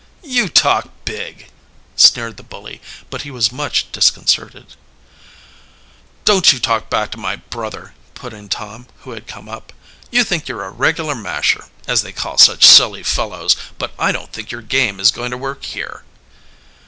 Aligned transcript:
"You 0.23 0.49
talk 0.49 0.89
big!" 1.05 1.51
sneered 1.95 2.37
the 2.37 2.41
bully, 2.41 2.81
but 3.11 3.21
he 3.21 3.29
was 3.29 3.51
much 3.51 3.91
disconcerted. 3.91 4.73
"Don't 6.25 6.51
you 6.51 6.57
talk 6.57 6.89
back 6.89 7.11
to 7.11 7.19
my 7.19 7.35
brother," 7.35 7.93
put 8.15 8.33
in 8.33 8.49
Tom, 8.49 8.87
who 9.01 9.11
had 9.11 9.27
come 9.27 9.47
up. 9.47 9.71
"You 10.09 10.23
think 10.23 10.47
you're 10.47 10.63
a 10.65 10.71
regular 10.71 11.13
masher, 11.13 11.65
as 11.87 12.01
they 12.01 12.13
call 12.13 12.39
such 12.39 12.65
silly 12.65 13.03
fellows, 13.03 13.55
but 13.77 13.91
I 13.99 14.11
don't 14.11 14.33
think 14.33 14.49
your 14.49 14.63
game 14.63 14.99
is 14.99 15.11
going 15.11 15.29
to 15.29 15.37
work 15.37 15.65
here." 15.65 16.03